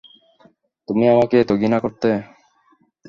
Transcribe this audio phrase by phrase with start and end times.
[0.87, 2.09] তুমি আমাকে এত ঘৃণা করতে?